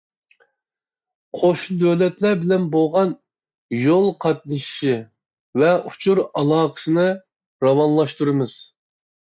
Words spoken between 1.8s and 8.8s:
دۆلەتلەر بىلەن بولغان يول قاتنىشى ۋە ئۇچۇر ئالاقىسىنى راۋانلاشتۇرىمىز.